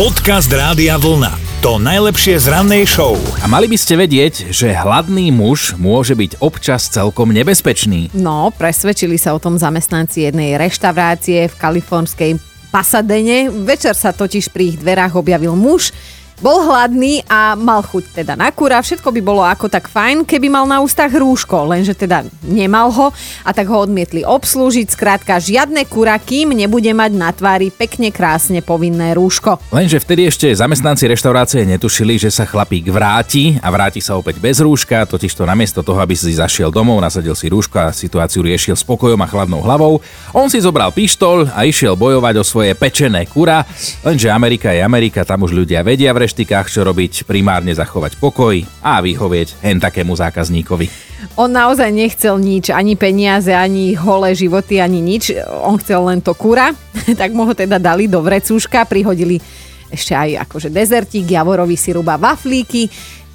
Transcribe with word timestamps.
Podcast 0.00 0.48
Rádia 0.48 0.96
Vlna. 0.96 1.60
To 1.60 1.76
najlepšie 1.76 2.40
z 2.40 2.48
rannej 2.48 2.88
show. 2.88 3.20
A 3.36 3.44
mali 3.44 3.68
by 3.68 3.76
ste 3.76 4.00
vedieť, 4.00 4.48
že 4.48 4.72
hladný 4.72 5.28
muž 5.28 5.76
môže 5.76 6.16
byť 6.16 6.40
občas 6.40 6.88
celkom 6.88 7.28
nebezpečný. 7.36 8.08
No, 8.16 8.48
presvedčili 8.48 9.20
sa 9.20 9.36
o 9.36 9.42
tom 9.44 9.60
zamestnanci 9.60 10.24
jednej 10.24 10.56
reštaurácie 10.56 11.52
v 11.52 11.52
kalifornskej 11.52 12.40
Pasadene. 12.72 13.52
Večer 13.52 13.92
sa 13.92 14.16
totiž 14.16 14.48
pri 14.48 14.72
ich 14.72 14.80
dverách 14.80 15.20
objavil 15.20 15.52
muž, 15.52 15.92
bol 16.40 16.64
hladný 16.64 17.20
a 17.28 17.52
mal 17.52 17.84
chuť 17.84 18.24
teda 18.24 18.32
na 18.32 18.48
kura. 18.48 18.80
Všetko 18.80 19.12
by 19.12 19.20
bolo 19.20 19.44
ako 19.44 19.68
tak 19.68 19.92
fajn, 19.92 20.24
keby 20.24 20.48
mal 20.48 20.64
na 20.64 20.80
ústach 20.80 21.12
rúško, 21.12 21.68
lenže 21.68 21.92
teda 21.92 22.24
nemal 22.48 22.88
ho 22.88 23.12
a 23.44 23.50
tak 23.52 23.68
ho 23.68 23.84
odmietli 23.84 24.24
obslúžiť. 24.24 24.88
Skrátka, 24.88 25.36
žiadne 25.36 25.84
kura, 25.84 26.16
kým 26.16 26.56
nebude 26.56 26.88
mať 26.96 27.12
na 27.12 27.28
tvári 27.30 27.68
pekne 27.68 28.08
krásne 28.08 28.64
povinné 28.64 29.12
rúško. 29.12 29.60
Lenže 29.68 30.00
vtedy 30.00 30.32
ešte 30.32 30.48
zamestnanci 30.48 31.04
reštaurácie 31.12 31.68
netušili, 31.68 32.16
že 32.16 32.32
sa 32.32 32.48
chlapík 32.48 32.88
vráti 32.88 33.60
a 33.60 33.68
vráti 33.68 34.00
sa 34.00 34.16
opäť 34.16 34.40
bez 34.40 34.64
rúška, 34.64 35.04
totiž 35.04 35.36
to 35.36 35.44
namiesto 35.44 35.84
toho, 35.84 36.00
aby 36.00 36.16
si 36.16 36.32
zašiel 36.32 36.72
domov, 36.72 37.04
nasadil 37.04 37.36
si 37.36 37.52
rúško 37.52 37.76
a 37.76 37.92
situáciu 37.92 38.40
riešil 38.40 38.80
spokojom 38.80 39.20
a 39.20 39.28
chladnou 39.28 39.60
hlavou. 39.60 40.00
On 40.32 40.48
si 40.48 40.56
zobral 40.56 40.88
pištol 40.88 41.52
a 41.52 41.68
išiel 41.68 42.00
bojovať 42.00 42.34
o 42.40 42.44
svoje 42.48 42.72
pečené 42.72 43.28
kura, 43.28 43.68
lenže 44.00 44.32
Amerika 44.32 44.72
je 44.72 44.80
Amerika, 44.80 45.28
tam 45.28 45.44
už 45.44 45.52
ľudia 45.52 45.84
vedia 45.84 46.16
v 46.16 46.29
reštikách, 46.30 46.70
čo 46.70 46.86
robiť, 46.86 47.26
primárne 47.26 47.74
zachovať 47.74 48.14
pokoj 48.22 48.54
a 48.86 49.02
vyhovieť 49.02 49.66
hen 49.66 49.82
takému 49.82 50.14
zákazníkovi. 50.14 50.86
On 51.34 51.50
naozaj 51.50 51.90
nechcel 51.90 52.38
nič, 52.38 52.70
ani 52.70 52.94
peniaze, 52.94 53.50
ani 53.50 53.98
holé 53.98 54.38
životy, 54.38 54.78
ani 54.78 55.02
nič. 55.02 55.34
On 55.66 55.74
chcel 55.74 56.06
len 56.06 56.22
to 56.22 56.30
kura, 56.38 56.70
tak 57.20 57.34
mu 57.34 57.50
ho 57.50 57.50
teda 57.50 57.82
dali 57.82 58.06
do 58.06 58.22
vrecúška, 58.22 58.86
prihodili 58.86 59.42
ešte 59.90 60.14
aj 60.14 60.46
akože 60.46 60.70
dezertík, 60.70 61.26
javorový 61.34 61.74
sirup 61.74 62.06
a 62.06 62.14
waflíky. 62.14 62.86
E, 62.86 62.90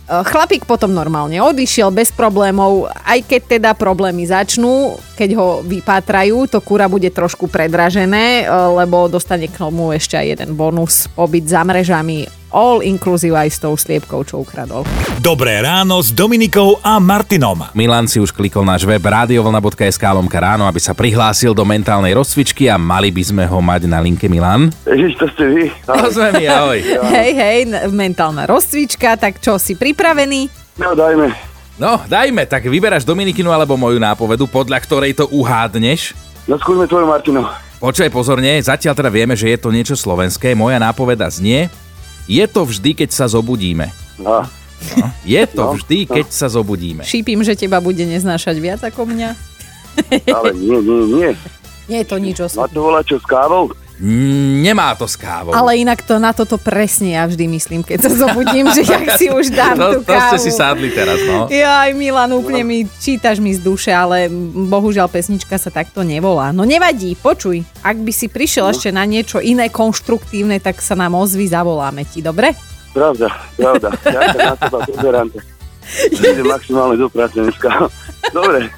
Chlapík 0.07 0.63
potom 0.63 0.95
normálne 0.95 1.35
odišiel 1.43 1.91
bez 1.91 2.15
problémov, 2.15 2.87
aj 2.87 3.27
keď 3.27 3.59
teda 3.59 3.71
problémy 3.75 4.23
začnú, 4.23 4.95
keď 5.19 5.29
ho 5.35 5.47
vypátrajú, 5.67 6.47
to 6.47 6.63
kura 6.63 6.87
bude 6.87 7.11
trošku 7.11 7.51
predražené, 7.51 8.47
e, 8.47 8.55
lebo 8.71 9.11
dostane 9.11 9.51
k 9.51 9.59
tomu 9.59 9.91
ešte 9.91 10.15
aj 10.15 10.39
jeden 10.39 10.55
bonus, 10.55 11.11
pobyt 11.11 11.43
za 11.43 11.67
mrežami, 11.67 12.44
all 12.55 12.79
inclusive 12.79 13.35
aj 13.35 13.51
s 13.51 13.59
tou 13.59 13.75
sliepkou, 13.75 14.23
čo 14.23 14.39
ukradol. 14.39 14.87
Dobré 15.19 15.59
ráno 15.59 15.99
s 15.99 16.15
Dominikou 16.15 16.79
a 16.79 17.03
Martinom. 17.03 17.67
Milan 17.75 18.07
si 18.07 18.23
už 18.23 18.31
klikol 18.31 18.63
náš 18.63 18.87
web 18.87 19.03
radiovlna.sk 19.03 19.99
lomka 20.15 20.39
ráno, 20.39 20.63
aby 20.63 20.79
sa 20.79 20.95
prihlásil 20.95 21.51
do 21.51 21.67
mentálnej 21.67 22.15
rozcvičky 22.15 22.71
a 22.71 22.79
mali 22.79 23.11
by 23.11 23.23
sme 23.27 23.43
ho 23.43 23.59
mať 23.59 23.91
na 23.91 23.99
linke 23.99 24.31
Milan. 24.31 24.71
Ježiš, 24.87 25.19
to 25.19 25.27
ste 25.35 25.45
vy. 25.51 25.65
To 25.83 26.07
sme 26.07 26.31
my, 26.39 26.45
ahoj. 26.47 26.79
Hej, 27.11 27.31
hej, 27.35 27.59
mentálna 27.91 28.47
rozcvička, 28.47 29.19
tak 29.19 29.43
čo, 29.43 29.59
si 29.59 29.75
pripravený? 29.75 30.47
No, 30.79 30.95
dajme. 30.95 31.35
No, 31.75 31.99
dajme, 32.07 32.47
tak 32.47 32.71
vyberáš 32.71 33.03
Dominikinu 33.03 33.51
alebo 33.51 33.75
moju 33.75 33.99
nápovedu, 33.99 34.47
podľa 34.47 34.79
ktorej 34.79 35.11
to 35.11 35.27
uhádneš. 35.27 36.15
No, 36.47 36.55
skúsme 36.55 36.87
tvoju 36.87 37.03
Martino. 37.03 37.43
Počkaj 37.83 38.07
pozorne, 38.07 38.55
zatiaľ 38.63 38.95
teda 38.95 39.11
vieme, 39.11 39.35
že 39.35 39.51
je 39.51 39.59
to 39.59 39.67
niečo 39.75 39.99
slovenské. 39.99 40.55
Moja 40.55 40.79
nápoveda 40.79 41.27
znie, 41.27 41.67
je 42.25 42.45
to 42.45 42.61
vždy, 42.63 42.91
keď 42.95 43.09
sa 43.09 43.25
zobudíme. 43.25 43.89
No, 44.17 44.45
No, 44.91 45.07
je 45.23 45.43
to 45.47 45.63
No, 45.63 45.73
vždy, 45.73 46.03
keď 46.05 46.27
sa 46.29 46.45
zobudíme. 46.45 47.01
Šípim, 47.01 47.39
že 47.41 47.55
teba 47.55 47.79
bude 47.79 48.01
neznášať 48.01 48.55
viac 48.57 48.81
ako 48.83 49.07
mňa. 49.07 49.29
ale 50.29 50.49
nie, 50.53 50.77
nie, 50.77 50.99
nie. 51.09 51.29
Nie 51.85 51.97
je 52.01 52.07
to 52.07 52.17
nič 52.17 52.37
Má 52.37 52.45
osobné. 52.45 52.69
to 52.69 52.79
volať 52.83 53.05
čo 53.07 53.17
s 53.17 53.25
kávou? 53.25 53.63
Nemá 53.99 54.91
to 54.99 55.07
s 55.07 55.15
kávou. 55.15 55.55
Ale 55.55 55.79
inak 55.79 56.03
to 56.03 56.19
na 56.19 56.35
toto 56.35 56.59
presne 56.59 57.15
ja 57.15 57.23
vždy 57.23 57.47
myslím, 57.47 57.79
keď 57.79 58.03
sa 58.03 58.11
zobudím, 58.27 58.67
že 58.75 58.83
jak 58.83 59.15
si 59.15 59.31
už 59.31 59.55
dám 59.55 59.79
to, 59.79 59.87
tú 59.99 60.01
to 60.03 60.11
kávu. 60.11 60.35
ste 60.35 60.37
si 60.43 60.51
sádli 60.51 60.91
teraz, 60.91 61.15
no. 61.23 61.47
Jaj, 61.47 61.95
Milan, 61.95 62.35
úplne 62.35 62.67
mi 62.67 62.77
čítaš 62.99 63.39
mi 63.39 63.55
z 63.55 63.63
duše, 63.63 63.95
ale 63.95 64.27
bohužiaľ 64.67 65.07
pesnička 65.07 65.55
sa 65.55 65.71
takto 65.71 66.03
nevolá. 66.03 66.51
No 66.51 66.67
nevadí, 66.67 67.15
počuj, 67.15 67.63
ak 67.87 67.95
by 68.03 68.11
si 68.11 68.27
prišiel 68.27 68.67
ešte 68.75 68.91
na 68.91 69.07
niečo 69.07 69.39
iné 69.39 69.71
konštruktívne, 69.71 70.59
tak 70.59 70.83
sa 70.83 70.99
nám 70.99 71.15
ozvi, 71.15 71.47
zavoláme 71.47 72.03
ti, 72.03 72.19
dobre? 72.19 72.51
Pravda, 72.91 73.27
pravda. 73.55 73.95
Ja 74.03 74.19
sa 74.31 74.39
na 74.39 74.55
teba 74.59 74.79
pozerám. 74.87 75.27
tak 75.31 75.54
Idem 76.11 76.47
maximálne 76.47 76.95
do 76.97 77.07
práce 77.09 77.37
dneska. 77.37 77.89
Dobre, 78.33 78.73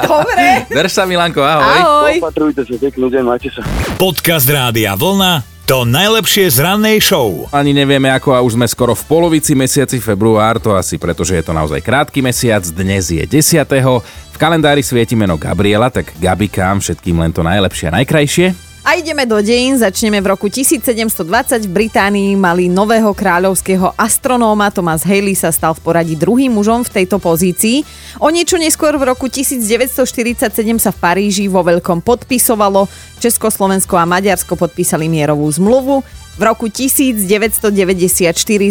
Dobre. 0.00 0.64
Drž 0.72 0.90
sa, 0.90 1.04
Milanko, 1.04 1.44
ahoj. 1.44 1.78
Ahoj. 1.78 2.14
opatrujte 2.24 2.64
sa, 2.64 2.74
pekný 2.80 3.06
deň, 3.12 3.22
majte 3.24 3.52
sa. 3.52 3.60
Podcast 4.00 4.48
Rádia 4.48 4.96
Vlna. 4.96 5.44
To 5.68 5.84
najlepšie 5.84 6.48
z 6.48 6.64
rannej 6.64 6.96
show. 6.96 7.44
Ani 7.52 7.76
nevieme 7.76 8.08
ako 8.08 8.32
a 8.32 8.40
už 8.40 8.56
sme 8.56 8.64
skoro 8.64 8.96
v 8.96 9.04
polovici 9.04 9.52
mesiaci 9.52 10.00
február, 10.00 10.56
to 10.56 10.72
asi 10.72 10.96
preto, 10.96 11.28
že 11.28 11.36
je 11.36 11.44
to 11.44 11.52
naozaj 11.52 11.84
krátky 11.84 12.24
mesiac, 12.24 12.64
dnes 12.72 13.12
je 13.12 13.20
10. 13.20 13.68
V 14.32 14.36
kalendári 14.40 14.80
svieti 14.80 15.12
meno 15.12 15.36
Gabriela, 15.36 15.92
tak 15.92 16.16
Gabikám 16.16 16.80
všetkým 16.80 17.20
len 17.20 17.36
to 17.36 17.44
najlepšie 17.44 17.92
a 17.92 18.00
najkrajšie. 18.00 18.67
A 18.88 18.96
ideme 18.96 19.28
do 19.28 19.36
dejín, 19.36 19.76
začneme 19.76 20.16
v 20.24 20.32
roku 20.32 20.48
1720. 20.48 21.20
V 21.60 21.68
Británii 21.68 22.32
mali 22.40 22.72
nového 22.72 23.12
kráľovského 23.12 23.92
astronóma, 24.00 24.72
Thomas 24.72 25.04
Haley 25.04 25.36
sa 25.36 25.52
stal 25.52 25.76
v 25.76 25.84
poradí 25.84 26.16
druhým 26.16 26.56
mužom 26.56 26.88
v 26.88 27.04
tejto 27.04 27.20
pozícii. 27.20 27.84
O 28.16 28.32
niečo 28.32 28.56
neskôr 28.56 28.96
v 28.96 29.12
roku 29.12 29.28
1947 29.28 30.40
sa 30.80 30.88
v 30.88 30.98
Paríži 31.04 31.52
vo 31.52 31.60
veľkom 31.60 32.00
podpisovalo. 32.00 32.88
Československo 33.20 33.92
a 34.00 34.08
Maďarsko 34.08 34.56
podpísali 34.56 35.04
mierovú 35.04 35.44
zmluvu. 35.52 36.00
V 36.40 36.42
roku 36.48 36.72
1994 36.72 37.68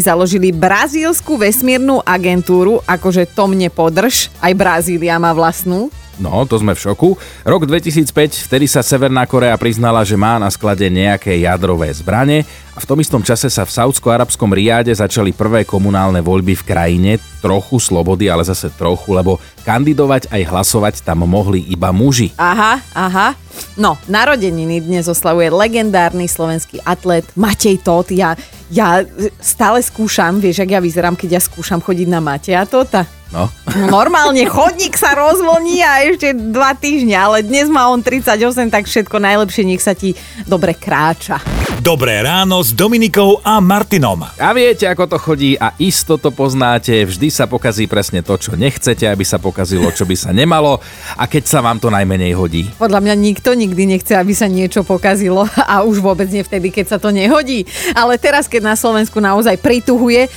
založili 0.01 0.50
brazílsku 0.50 1.38
vesmírnu 1.38 2.01
agentúru, 2.01 2.81
akože 2.89 3.29
to 3.38 3.45
mne 3.45 3.69
podrž, 3.69 4.33
aj 4.41 4.53
Brazília 4.57 5.22
má 5.22 5.38
vlastnú. 5.38 5.94
No, 6.17 6.45
to 6.50 6.57
sme 6.57 6.73
v 6.73 6.81
šoku. 6.81 7.09
Rok 7.45 7.69
2005, 7.69 8.50
vtedy 8.50 8.66
sa 8.66 8.81
Severná 8.81 9.29
Korea 9.29 9.53
priznala, 9.55 10.01
že 10.01 10.17
má 10.17 10.41
na 10.41 10.50
sklade 10.50 10.89
nejaké 10.89 11.38
jadrové 11.38 11.94
zbranie 11.94 12.41
a 12.73 12.81
v 12.81 12.85
tom 12.85 13.01
istom 13.01 13.25
čase 13.25 13.50
sa 13.50 13.66
v 13.66 13.73
saudsko-arabskom 13.73 14.53
riade 14.53 14.94
začali 14.94 15.33
prvé 15.33 15.66
komunálne 15.66 16.22
voľby 16.22 16.53
v 16.57 16.66
krajine. 16.66 17.11
Trochu 17.41 17.77
slobody, 17.81 18.29
ale 18.29 18.45
zase 18.45 18.69
trochu, 18.73 19.17
lebo 19.17 19.41
kandidovať 19.66 20.29
aj 20.29 20.41
hlasovať 20.45 20.95
tam 21.01 21.25
mohli 21.25 21.66
iba 21.69 21.89
muži. 21.89 22.33
Aha, 22.38 22.81
aha. 22.94 23.33
No, 23.77 23.97
narodeniny 24.06 24.81
dnes 24.85 25.09
oslavuje 25.09 25.50
legendárny 25.50 26.29
slovenský 26.29 26.81
atlet 26.85 27.25
Matej 27.33 27.81
Tot. 27.81 28.09
Ja, 28.13 28.38
ja 28.69 29.01
stále 29.41 29.81
skúšam, 29.81 30.38
vieš, 30.38 30.61
ak 30.61 30.77
ja 30.77 30.81
vyzerám, 30.81 31.17
keď 31.17 31.38
ja 31.38 31.41
skúšam 31.41 31.81
chodiť 31.81 32.07
na 32.09 32.22
Mateja 32.22 32.66
Tota. 32.69 33.06
No, 33.31 33.38
No, 33.38 33.51
normálne 33.99 34.41
chodník 34.49 34.97
sa 34.97 35.13
rozvoní 35.13 35.83
a 35.85 36.01
ešte 36.01 36.33
dva 36.33 36.73
týždne, 36.73 37.13
ale 37.13 37.45
dnes 37.45 37.69
má 37.69 37.85
on 37.91 38.01
38, 38.01 38.73
tak 38.73 38.89
všetko 38.89 39.21
najlepšie, 39.21 39.63
nech 39.67 39.83
sa 39.83 39.93
ti 39.93 40.17
dobre 40.47 40.73
kráča. 40.73 41.38
Dobré 41.77 42.19
ráno 42.25 42.59
s 42.65 42.73
Dominikou 42.73 43.39
a 43.45 43.61
Martinom. 43.61 44.25
A 44.25 44.49
viete, 44.57 44.89
ako 44.89 45.05
to 45.05 45.17
chodí 45.21 45.53
a 45.55 45.77
isto 45.77 46.17
to 46.17 46.33
poznáte, 46.33 47.05
vždy 47.05 47.29
sa 47.29 47.45
pokazí 47.45 47.85
presne 47.85 48.25
to, 48.25 48.33
čo 48.35 48.57
nechcete, 48.57 49.05
aby 49.05 49.21
sa 49.21 49.38
pokazilo, 49.38 49.94
čo 49.94 50.03
by 50.09 50.15
sa 50.17 50.33
nemalo 50.33 50.81
a 51.15 51.23
keď 51.29 51.44
sa 51.45 51.59
vám 51.61 51.77
to 51.77 51.94
najmenej 51.94 52.33
hodí. 52.33 52.67
Podľa 52.81 52.99
mňa 53.05 53.15
nikto 53.15 53.53
nikdy 53.53 53.83
nechce, 53.85 54.17
aby 54.17 54.33
sa 54.33 54.49
niečo 54.49 54.81
pokazilo 54.81 55.45
a 55.53 55.85
už 55.85 56.01
vôbec 56.01 56.27
nie 56.33 56.41
vtedy, 56.41 56.73
keď 56.73 56.95
sa 56.95 56.97
to 56.97 57.13
nehodí. 57.13 57.69
Ale 57.94 58.17
teraz, 58.17 58.49
keď 58.49 58.73
na 58.73 58.75
Slovensku 58.75 59.21
naozaj 59.21 59.61
prituhuje, 59.61 60.27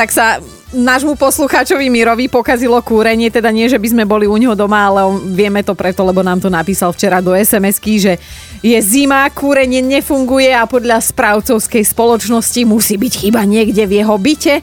tak 0.00 0.10
sa 0.10 0.40
nášmu 0.74 1.14
poslucháčovi 1.14 1.86
Mirovi 1.86 2.26
pokazilo 2.26 2.82
kúrenie, 2.82 3.30
teda 3.30 3.54
nie, 3.54 3.70
že 3.70 3.78
by 3.78 3.88
sme 3.92 4.04
boli 4.08 4.26
u 4.26 4.34
neho 4.34 4.58
doma, 4.58 4.90
ale 4.90 5.06
vieme 5.30 5.62
to 5.62 5.78
preto, 5.78 6.02
lebo 6.02 6.26
nám 6.26 6.42
to 6.42 6.50
napísal 6.50 6.90
včera 6.90 7.22
do 7.22 7.30
SMS-ky, 7.30 7.94
že 8.02 8.12
je 8.66 8.78
zima, 8.82 9.30
kúrenie 9.30 9.78
nefunguje 9.78 10.50
a 10.50 10.66
podľa 10.66 10.98
správcovskej 10.98 11.86
spoločnosti 11.86 12.60
musí 12.66 12.98
byť 12.98 13.12
chyba 13.22 13.46
niekde 13.46 13.86
v 13.86 14.02
jeho 14.02 14.16
byte. 14.18 14.54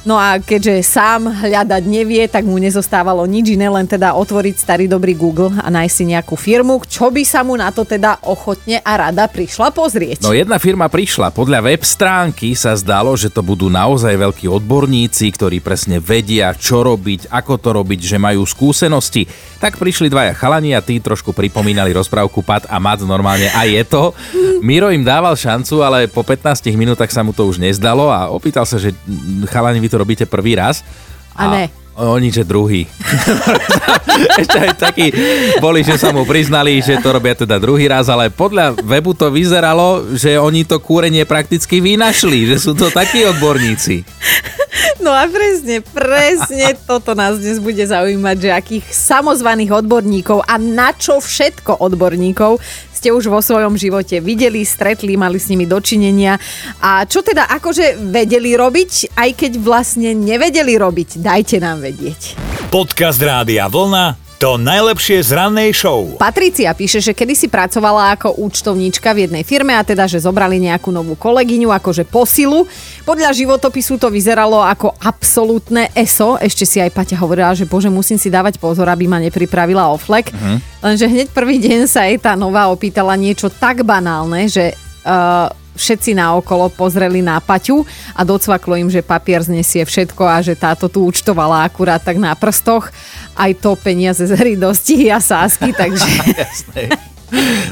No 0.00 0.16
a 0.16 0.40
keďže 0.40 0.80
sám 0.80 1.28
hľadať 1.28 1.84
nevie, 1.84 2.24
tak 2.24 2.48
mu 2.48 2.56
nezostávalo 2.56 3.28
nič 3.28 3.52
iné, 3.52 3.68
len 3.68 3.84
teda 3.84 4.16
otvoriť 4.16 4.56
starý 4.56 4.88
dobrý 4.88 5.12
Google 5.12 5.52
a 5.60 5.68
nájsť 5.68 5.92
si 5.92 6.04
nejakú 6.08 6.40
firmu, 6.40 6.80
čo 6.88 7.12
by 7.12 7.20
sa 7.20 7.44
mu 7.44 7.52
na 7.52 7.68
to 7.68 7.84
teda 7.84 8.16
ochotne 8.24 8.80
a 8.80 8.92
rada 8.96 9.28
prišla 9.28 9.68
pozrieť. 9.76 10.24
No 10.24 10.32
jedna 10.32 10.56
firma 10.56 10.88
prišla, 10.88 11.36
podľa 11.36 11.60
web 11.68 11.84
stránky 11.84 12.56
sa 12.56 12.72
zdalo, 12.80 13.12
že 13.12 13.28
to 13.28 13.44
budú 13.44 13.68
naozaj 13.68 14.16
veľkí 14.16 14.48
odborníci, 14.48 15.36
ktorí 15.36 15.60
presne 15.60 16.00
vedia, 16.00 16.56
čo 16.56 16.80
robiť, 16.80 17.28
ako 17.28 17.60
to 17.60 17.68
robiť, 17.76 18.00
že 18.00 18.16
majú 18.16 18.48
skúsenosti. 18.48 19.28
Tak 19.60 19.76
prišli 19.76 20.08
dvaja 20.08 20.32
chalani 20.32 20.72
a 20.72 20.80
tí 20.80 20.96
trošku 20.96 21.36
pripomínali 21.36 21.92
rozprávku 21.92 22.40
Pat 22.40 22.64
a 22.72 22.80
Mat 22.80 23.04
normálne 23.04 23.52
a 23.52 23.68
je 23.68 23.84
to. 23.84 24.16
Miro 24.64 24.88
im 24.88 25.04
dával 25.04 25.36
šancu, 25.36 25.84
ale 25.84 26.08
po 26.08 26.24
15 26.24 26.72
minútach 26.72 27.12
sa 27.12 27.20
mu 27.20 27.36
to 27.36 27.44
už 27.44 27.60
nezdalo 27.60 28.08
a 28.08 28.32
opýtal 28.32 28.64
sa, 28.64 28.80
že 28.80 28.96
"Mm, 29.04 29.44
chalani, 29.44 29.89
to 29.90 29.98
robíte 29.98 30.24
prvý 30.30 30.54
raz. 30.54 30.86
A 31.34 31.50
ne. 31.50 31.64
Oni, 32.00 32.32
že 32.32 32.48
druhý. 32.48 32.88
Ešte 34.40 34.56
aj 34.56 34.72
takí 34.78 35.12
boli, 35.60 35.84
že 35.84 36.00
sa 36.00 36.14
mu 36.16 36.24
priznali, 36.24 36.80
že 36.80 36.96
to 37.02 37.12
robia 37.12 37.36
teda 37.36 37.60
druhý 37.60 37.92
raz, 37.92 38.08
ale 38.08 38.32
podľa 38.32 38.78
webu 38.80 39.12
to 39.12 39.28
vyzeralo, 39.28 40.16
že 40.16 40.40
oni 40.40 40.64
to 40.64 40.80
kúrenie 40.80 41.28
prakticky 41.28 41.82
vynašli, 41.82 42.48
že 42.48 42.56
sú 42.56 42.72
to 42.72 42.88
takí 42.88 43.26
odborníci. 43.26 44.00
No 45.00 45.16
a 45.16 45.24
presne, 45.26 45.80
presne 45.80 46.76
toto 46.84 47.16
nás 47.16 47.40
dnes 47.40 47.56
bude 47.56 47.80
zaujímať, 47.80 48.36
že 48.36 48.50
akých 48.52 48.86
samozvaných 48.92 49.82
odborníkov 49.82 50.44
a 50.44 50.60
na 50.60 50.92
čo 50.92 51.18
všetko 51.18 51.80
odborníkov 51.80 52.60
ste 53.00 53.16
už 53.16 53.32
vo 53.32 53.40
svojom 53.40 53.80
živote 53.80 54.20
videli, 54.20 54.60
stretli, 54.60 55.16
mali 55.16 55.40
s 55.40 55.48
nimi 55.48 55.64
dočinenia 55.64 56.36
a 56.84 57.08
čo 57.08 57.24
teda 57.24 57.48
akože 57.48 57.96
vedeli 57.96 58.52
robiť, 58.52 59.16
aj 59.16 59.30
keď 59.40 59.52
vlastne 59.56 60.12
nevedeli 60.12 60.76
robiť, 60.76 61.16
dajte 61.16 61.56
nám 61.64 61.80
vedieť. 61.80 62.36
Podcast 62.68 63.24
Rádia 63.24 63.72
Vlna 63.72 64.29
to 64.40 64.56
najlepšie 64.56 65.20
z 65.20 65.36
rannej 65.36 65.76
show. 65.76 66.16
Patricia 66.16 66.72
píše, 66.72 67.04
že 67.04 67.12
kedysi 67.12 67.52
pracovala 67.52 68.16
ako 68.16 68.40
účtovníčka 68.40 69.12
v 69.12 69.28
jednej 69.28 69.44
firme 69.44 69.76
a 69.76 69.84
teda, 69.84 70.08
že 70.08 70.16
zobrali 70.16 70.56
nejakú 70.56 70.88
novú 70.88 71.12
kolegyňu 71.12 71.68
akože 71.68 72.08
posilu. 72.08 72.64
Podľa 73.04 73.36
životopisu 73.36 74.00
to 74.00 74.08
vyzeralo 74.08 74.64
ako 74.64 74.96
absolútne 74.96 75.92
ESO. 75.92 76.40
Ešte 76.40 76.64
si 76.64 76.80
aj 76.80 76.88
Paťa 76.88 77.20
hovorila, 77.20 77.52
že 77.52 77.68
bože, 77.68 77.92
musím 77.92 78.16
si 78.16 78.32
dávať 78.32 78.56
pozor, 78.56 78.88
aby 78.88 79.04
ma 79.04 79.20
nepripravila 79.20 79.92
o 79.92 80.00
flek. 80.00 80.32
Uh-huh. 80.32 80.56
Lenže 80.88 81.04
hneď 81.04 81.28
prvý 81.36 81.60
deň 81.60 81.84
sa 81.84 82.08
jej 82.08 82.16
tá 82.16 82.32
nová 82.32 82.72
opýtala 82.72 83.20
niečo 83.20 83.52
tak 83.52 83.84
banálne, 83.84 84.48
že 84.48 84.72
uh, 85.04 85.52
všetci 85.76 86.16
naokolo 86.16 86.70
pozreli 86.72 87.22
na 87.22 87.38
Paťu 87.38 87.86
a 88.14 88.26
docvaklo 88.26 88.76
im, 88.76 88.88
že 88.90 89.04
papier 89.04 89.42
znesie 89.42 89.82
všetko 89.86 90.22
a 90.26 90.38
že 90.42 90.58
táto 90.58 90.90
tu 90.90 91.06
účtovala 91.06 91.66
akurát 91.66 92.02
tak 92.02 92.18
na 92.18 92.34
prstoch. 92.34 92.90
Aj 93.34 93.50
to 93.56 93.74
peniaze 93.78 94.20
z 94.20 94.32
hry 94.34 94.54
dostihy 94.58 95.08
a 95.10 95.22
sásky, 95.22 95.74
takže... 95.80 96.10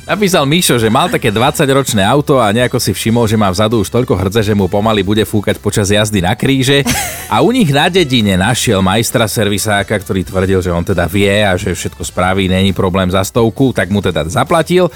Napísal 0.06 0.46
Míšo, 0.46 0.78
že 0.78 0.86
mal 0.86 1.10
také 1.10 1.34
20-ročné 1.34 2.06
auto 2.06 2.38
a 2.38 2.46
nejako 2.54 2.78
si 2.78 2.94
všimol, 2.94 3.26
že 3.26 3.34
má 3.34 3.50
vzadu 3.50 3.82
už 3.82 3.90
toľko 3.90 4.14
hrdze, 4.14 4.40
že 4.46 4.54
mu 4.54 4.70
pomaly 4.70 5.02
bude 5.02 5.26
fúkať 5.26 5.58
počas 5.58 5.90
jazdy 5.90 6.22
na 6.22 6.38
kríže. 6.38 6.86
A 7.26 7.42
u 7.42 7.50
nich 7.50 7.68
na 7.74 7.90
dedine 7.90 8.38
našiel 8.38 8.78
majstra 8.80 9.26
servisáka, 9.26 9.98
ktorý 9.98 10.22
tvrdil, 10.22 10.62
že 10.62 10.70
on 10.70 10.86
teda 10.86 11.10
vie 11.10 11.42
a 11.42 11.58
že 11.58 11.74
všetko 11.74 12.06
spraví, 12.06 12.46
není 12.46 12.70
problém 12.70 13.10
za 13.10 13.26
stovku, 13.26 13.74
tak 13.74 13.90
mu 13.90 13.98
teda 13.98 14.30
zaplatil. 14.30 14.86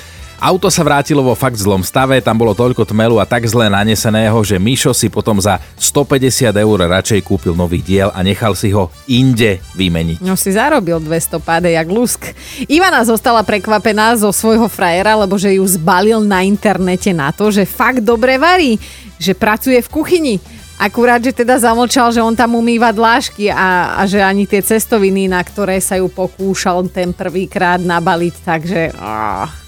Auto 0.43 0.75
sa 0.75 0.83
vrátilo 0.83 1.23
vo 1.23 1.39
fakt 1.39 1.55
zlom 1.55 1.87
stave, 1.87 2.19
tam 2.19 2.35
bolo 2.35 2.51
toľko 2.51 2.83
tmelu 2.83 3.23
a 3.23 3.23
tak 3.23 3.47
zle 3.47 3.71
naneseného, 3.71 4.35
že 4.43 4.59
Mišo 4.59 4.91
si 4.91 5.07
potom 5.07 5.39
za 5.39 5.63
150 5.79 6.51
eur 6.51 6.79
radšej 6.83 7.23
kúpil 7.23 7.55
nový 7.55 7.79
diel 7.79 8.11
a 8.11 8.27
nechal 8.27 8.59
si 8.59 8.75
ho 8.75 8.91
inde 9.07 9.63
vymeniť. 9.79 10.19
No 10.19 10.35
si 10.35 10.51
zarobil 10.51 10.99
200 10.99 11.39
páde 11.39 11.71
jak 11.71 11.87
lusk. 11.87 12.35
Ivana 12.67 13.07
zostala 13.07 13.47
prekvapená 13.47 14.19
zo 14.19 14.35
svojho 14.35 14.67
frajera, 14.67 15.15
lebo 15.15 15.39
že 15.39 15.63
ju 15.63 15.63
zbalil 15.63 16.19
na 16.27 16.43
internete 16.43 17.15
na 17.15 17.31
to, 17.31 17.55
že 17.55 17.63
fakt 17.63 18.03
dobre 18.03 18.35
varí, 18.35 18.83
že 19.23 19.39
pracuje 19.39 19.79
v 19.79 19.93
kuchyni. 19.95 20.35
Akurát, 20.75 21.23
že 21.23 21.31
teda 21.31 21.55
zamlčal, 21.63 22.11
že 22.11 22.19
on 22.19 22.35
tam 22.35 22.59
umýva 22.59 22.91
dlášky 22.91 23.47
a, 23.47 23.95
a 23.95 24.03
že 24.11 24.19
ani 24.19 24.51
tie 24.51 24.59
cestoviny, 24.59 25.31
na 25.31 25.39
ktoré 25.39 25.79
sa 25.79 26.03
ju 26.03 26.11
pokúšal 26.11 26.91
ten 26.91 27.15
prvýkrát 27.15 27.79
nabaliť, 27.79 28.35
takže... 28.43 28.91
Oh. 28.99 29.62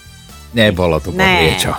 Nebolo 0.54 1.02
to 1.02 1.10
niečo. 1.10 1.74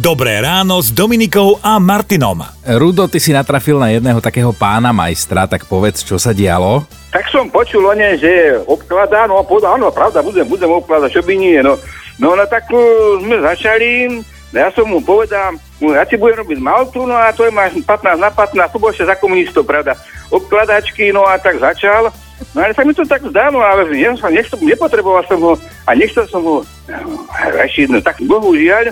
Dobré 0.00 0.40
ráno 0.40 0.80
s 0.80 0.92
Dominikou 0.92 1.60
a 1.60 1.80
Martinom. 1.80 2.40
Rudo, 2.64 3.08
ty 3.08 3.20
si 3.20 3.32
natrafil 3.32 3.80
na 3.80 3.92
jedného 3.92 4.20
takého 4.20 4.52
pána 4.52 4.92
majstra, 4.92 5.44
tak 5.44 5.68
povedz, 5.68 6.04
čo 6.04 6.16
sa 6.16 6.32
dialo? 6.32 6.84
Tak 7.12 7.28
som 7.28 7.52
počul 7.52 7.84
o 7.84 7.92
nej, 7.92 8.16
že 8.16 8.60
obkladá, 8.64 9.28
no 9.28 9.40
a 9.40 9.44
povedal, 9.44 9.76
áno, 9.76 9.92
pravda, 9.92 10.24
budem, 10.24 10.48
budem 10.48 10.72
obkladať, 10.72 11.20
čo 11.20 11.22
by 11.24 11.34
nie, 11.36 11.60
no. 11.60 11.76
No, 12.16 12.32
no 12.32 12.44
tak 12.48 12.68
uh, 12.72 13.20
sme 13.20 13.44
začali, 13.44 14.20
ja 14.56 14.72
som 14.72 14.88
mu 14.88 15.04
povedal, 15.04 15.56
ja 15.80 16.04
ti 16.08 16.16
budem 16.16 16.44
robiť 16.44 16.58
maltu, 16.60 17.04
no 17.04 17.16
a 17.16 17.32
to 17.32 17.44
je 17.44 17.52
máš 17.52 17.76
15 17.84 18.20
na 18.20 18.32
15, 18.32 18.72
to 18.72 18.80
bol 18.80 18.92
ešte 18.92 19.08
za 19.08 19.16
komunistov, 19.20 19.68
pravda, 19.68 19.96
obkladačky, 20.32 21.12
no 21.12 21.24
a 21.28 21.36
tak 21.36 21.60
začal. 21.60 22.08
No 22.54 22.64
ale 22.64 22.72
sa 22.74 22.82
mi 22.82 22.96
to 22.96 23.04
tak 23.06 23.22
zdá, 23.28 23.52
no 23.52 23.62
ale 23.62 23.86
ja 23.94 24.10
som, 24.16 24.32
nechcel, 24.32 24.58
nepotreboval 24.64 25.22
som 25.28 25.38
ho 25.38 25.52
a 25.86 25.90
nechcel 25.94 26.26
som 26.26 26.42
ho 26.42 26.66
ešte 27.62 27.86
no, 27.86 28.02
tak 28.02 28.18
bohužiaľ, 28.24 28.90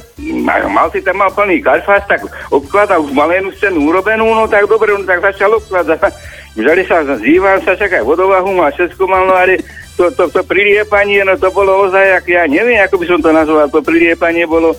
mal 0.71 0.87
si 0.95 1.03
tam 1.03 1.19
mal 1.19 1.33
plný 1.33 1.59
karfás, 1.59 2.07
tak 2.07 2.23
obkladal 2.55 3.03
už 3.03 3.11
malénu 3.17 3.51
scénu 3.57 3.91
urobenú, 3.91 4.31
no 4.31 4.47
tak 4.47 4.71
dobre, 4.71 4.95
no 4.95 5.03
tak 5.03 5.25
začal 5.25 5.57
obkladať. 5.59 6.01
Žali 6.59 6.83
sa, 6.87 7.03
zýval 7.19 7.59
sa, 7.67 7.75
čak 7.75 7.99
aj 7.99 8.05
vodovahu 8.07 8.51
mal, 8.55 8.71
všetko 8.71 9.03
mal, 9.11 9.27
no 9.27 9.35
ale 9.35 9.59
to, 9.99 10.11
to, 10.15 10.31
to 10.31 10.41
priliepanie, 10.47 11.27
no 11.27 11.35
to 11.35 11.51
bolo 11.51 11.91
ozaj, 11.91 12.23
ja 12.31 12.47
neviem, 12.47 12.79
ako 12.85 13.03
by 13.03 13.07
som 13.11 13.19
to 13.19 13.31
nazval, 13.35 13.67
to 13.67 13.83
priliepanie 13.83 14.47
bolo 14.47 14.75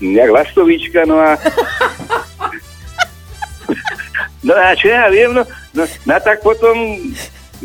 jak 0.00 0.30
lastovička, 0.32 1.04
no 1.04 1.20
a 1.20 1.36
No 4.42 4.58
a 4.58 4.74
čo 4.74 4.90
ja 4.90 5.06
viem, 5.06 5.30
no, 5.30 5.46
no, 5.70 5.82
no 5.86 6.14
tak 6.18 6.42
potom 6.42 6.98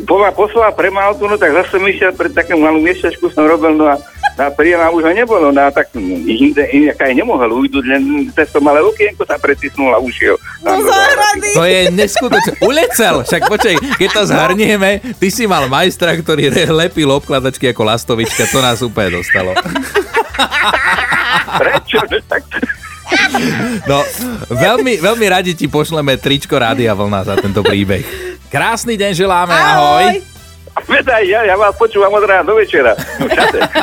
po 0.06 0.22
ma 0.22 0.30
poslal 0.30 0.70
pre 0.76 0.92
Maltu, 0.92 1.26
no 1.26 1.34
tak 1.34 1.50
zase 1.50 1.82
mi 1.82 1.90
išiel 1.90 2.14
pred 2.14 2.30
takým 2.30 2.62
malú 2.62 2.78
miestečku 2.78 3.26
som 3.34 3.48
robil, 3.48 3.74
no 3.74 3.90
a 3.90 3.98
na 4.38 4.54
príjem 4.54 4.78
už 4.94 5.02
ho 5.02 5.12
nebolo, 5.14 5.50
no 5.50 5.60
a 5.66 5.70
tak 5.74 5.90
inde, 5.98 6.62
inde 6.70 6.94
aj 6.94 7.10
nemohol 7.10 7.66
ujdu, 7.66 7.82
len 7.82 8.30
cez 8.30 8.46
to 8.54 8.62
malé 8.62 8.78
okienko 8.78 9.26
sa 9.26 9.34
pretisnul 9.34 9.90
a 9.90 9.98
ušiel. 9.98 10.38
No 10.62 10.78
záhrady. 10.78 11.48
To 11.58 11.62
je 11.66 11.80
neskutočné. 11.90 12.54
Ulecel, 12.62 13.26
však 13.26 13.42
počkej, 13.50 13.74
keď 13.98 14.08
to 14.14 14.22
zhrnieme, 14.30 14.90
ty 15.18 15.26
si 15.34 15.50
mal 15.50 15.66
majstra, 15.66 16.14
ktorý 16.14 16.54
lepil 16.70 17.10
obkladačky 17.10 17.74
ako 17.74 17.82
lastovička, 17.82 18.46
to 18.46 18.62
nás 18.62 18.78
úplne 18.78 19.18
dostalo. 19.18 19.58
Prečo? 21.58 21.98
Tak... 22.30 22.42
No, 23.88 24.04
veľmi, 24.52 25.00
veľmi 25.00 25.26
radi 25.26 25.56
ti 25.56 25.66
pošleme 25.66 26.20
tričko 26.20 26.60
Rádia 26.60 26.92
Vlna 26.92 27.24
za 27.24 27.34
tento 27.40 27.64
príbeh. 27.64 28.27
Krásny 28.48 28.96
deň 28.96 29.12
želáme, 29.12 29.52
ahoj. 29.52 30.04
ahoj. 30.08 30.38
Vedaj, 30.88 31.26
ja, 31.26 31.42
ja 31.42 31.58
vás 31.58 31.74
počúvam 31.74 32.08
od 32.14 32.22
rána 32.22 32.46
do 32.46 32.54
večera. 32.54 32.94
No, 33.18 33.26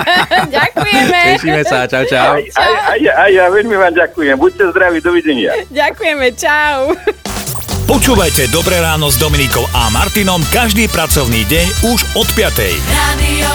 Ďakujeme. 0.57 1.21
Tešíme 1.35 1.61
sa, 1.67 1.83
čau, 1.85 2.07
čau. 2.07 2.39
Aj, 2.39 2.43
aj, 2.55 2.73
aj, 2.95 2.99
aj, 3.03 3.31
ja 3.35 3.45
veľmi 3.51 3.75
vám 3.75 3.93
ďakujem. 3.93 4.35
Buďte 4.39 4.71
zdraví, 4.71 5.03
dovidenia. 5.03 5.51
Ďakujeme, 5.69 6.27
čau. 6.39 6.95
Počúvajte 7.85 8.49
Dobré 8.49 8.81
ráno 8.81 9.13
s 9.13 9.21
Dominikou 9.21 9.61
a 9.75 9.93
Martinom 9.93 10.41
každý 10.49 10.89
pracovný 10.89 11.45
deň 11.45 11.67
už 11.93 11.99
od 12.17 12.27
5. 12.33 12.57
Radio 12.89 13.51